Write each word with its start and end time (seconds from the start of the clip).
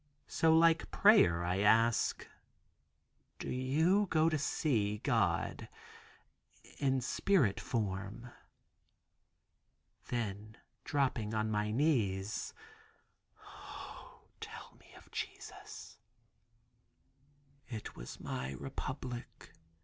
So 0.25 0.51
like 0.51 0.89
prayer 0.89 1.43
I 1.43 1.59
ask: 1.59 2.27
"Do 3.37 3.51
you 3.51 4.07
go 4.09 4.29
to 4.29 4.37
see 4.39 4.97
God 4.97 5.69
in 6.79 7.01
spirit 7.01 7.59
form?" 7.59 8.31
Then 10.07 10.57
dropping 10.85 11.35
on 11.35 11.51
my 11.51 11.69
knees, 11.69 12.51
"O 13.45 14.21
tell 14.39 14.75
me 14.79 14.91
of 14.97 15.11
Jesus." 15.11 15.99
"It 17.69 17.95
was 17.95 18.19
my 18.19 18.53
republic. 18.53 19.51